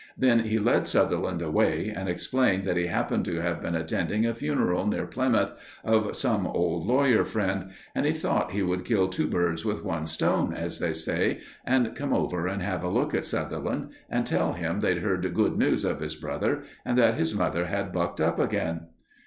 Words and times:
Then 0.17 0.39
he 0.39 0.57
led 0.57 0.87
Sutherland 0.87 1.43
away 1.43 1.93
and 1.95 2.09
explained 2.09 2.65
that 2.65 2.75
he 2.75 2.87
happened 2.87 3.23
to 3.25 3.39
have 3.41 3.61
been 3.61 3.75
attending 3.75 4.25
a 4.25 4.33
funeral, 4.33 4.87
near 4.87 5.05
Plymouth, 5.05 5.51
of 5.83 6.15
some 6.15 6.47
old 6.47 6.87
lawyer 6.87 7.23
friend; 7.23 7.69
and 7.93 8.03
he 8.07 8.11
thought 8.11 8.49
he 8.51 8.63
would 8.63 8.83
kill 8.83 9.09
two 9.09 9.27
birds 9.27 9.63
with 9.63 9.83
one 9.85 10.07
stone, 10.07 10.55
as 10.55 10.79
they 10.79 10.91
say, 10.93 11.41
and 11.63 11.93
come 11.93 12.13
over 12.13 12.47
and 12.47 12.63
have 12.63 12.83
a 12.83 12.89
look 12.89 13.13
at 13.13 13.25
Sutherland 13.25 13.89
and 14.09 14.25
tell 14.25 14.53
him 14.53 14.79
they'd 14.79 15.03
heard 15.03 15.31
good 15.35 15.55
news 15.55 15.85
of 15.85 15.99
his 15.99 16.15
brother 16.15 16.63
and 16.83 16.97
that 16.97 17.13
his 17.13 17.35
mother 17.35 17.67
had 17.67 17.91
bucked 17.91 18.19
up 18.19 18.39
again. 18.39 18.87